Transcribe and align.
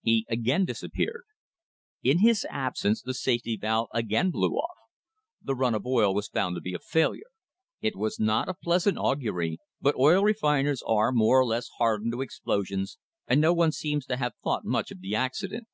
He 0.00 0.24
again 0.30 0.64
disappeared. 0.64 1.24
In 2.02 2.20
his 2.20 2.46
absence 2.48 3.02
the 3.02 3.12
safety 3.12 3.58
valve 3.58 3.90
again 3.92 4.30
blew 4.30 4.52
off. 4.52 4.74
The 5.42 5.54
run 5.54 5.74
of 5.74 5.84
oil 5.84 6.14
was 6.14 6.28
found 6.28 6.54
to 6.54 6.62
be 6.62 6.72
a 6.72 6.78
failure. 6.78 7.28
It 7.82 7.94
was 7.94 8.18
not 8.18 8.48
a 8.48 8.54
pleasant 8.54 8.96
augury, 8.96 9.58
but 9.82 9.94
oil 9.96 10.24
refiners 10.24 10.82
are 10.86 11.12
more 11.12 11.38
or 11.40 11.44
less 11.44 11.68
hardened 11.76 12.12
to 12.14 12.22
explosions 12.22 12.96
and 13.26 13.38
no 13.38 13.52
one 13.52 13.70
seems 13.70 14.06
to 14.06 14.16
have 14.16 14.32
thought 14.42 14.64
much 14.64 14.90
of 14.90 15.02
the 15.02 15.14
accident. 15.14 15.68